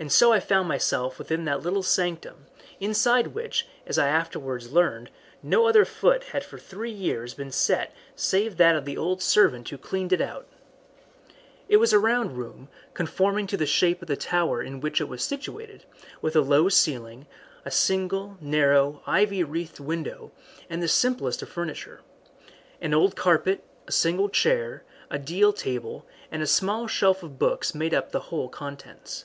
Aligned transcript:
And 0.00 0.12
so 0.12 0.32
I 0.32 0.38
found 0.38 0.68
myself 0.68 1.18
within 1.18 1.44
that 1.46 1.64
little 1.64 1.82
sanctum, 1.82 2.46
inside 2.78 3.34
which, 3.34 3.66
as 3.84 3.98
I 3.98 4.06
afterwards 4.06 4.70
learned, 4.70 5.10
no 5.42 5.66
other 5.66 5.84
foot 5.84 6.22
had 6.22 6.44
for 6.44 6.56
three 6.56 6.92
years 6.92 7.34
been 7.34 7.50
set 7.50 7.92
save 8.14 8.58
that 8.58 8.76
of 8.76 8.84
the 8.84 8.96
old 8.96 9.20
servant 9.22 9.68
who 9.70 9.76
cleaned 9.76 10.12
it 10.12 10.20
out. 10.20 10.46
It 11.68 11.78
was 11.78 11.92
a 11.92 11.98
round 11.98 12.36
room, 12.38 12.68
conforming 12.94 13.48
to 13.48 13.56
the 13.56 13.66
shape 13.66 14.00
of 14.00 14.06
the 14.06 14.16
tower 14.16 14.62
in 14.62 14.78
which 14.78 15.00
it 15.00 15.08
was 15.08 15.24
situated, 15.24 15.84
with 16.22 16.36
a 16.36 16.42
low 16.42 16.68
ceiling, 16.68 17.26
a 17.64 17.70
single 17.72 18.36
narrow, 18.40 19.02
ivy 19.04 19.42
wreathed 19.42 19.80
window, 19.80 20.30
and 20.70 20.80
the 20.80 20.86
simplest 20.86 21.42
of 21.42 21.48
furniture. 21.48 22.02
An 22.80 22.94
old 22.94 23.16
carpet, 23.16 23.64
a 23.88 23.92
single 23.92 24.28
chair, 24.28 24.84
a 25.10 25.18
deal 25.18 25.52
table, 25.52 26.06
and 26.30 26.40
a 26.40 26.46
small 26.46 26.86
shelf 26.86 27.24
of 27.24 27.36
books 27.40 27.74
made 27.74 27.92
up 27.92 28.12
the 28.12 28.20
whole 28.30 28.48
contents. 28.48 29.24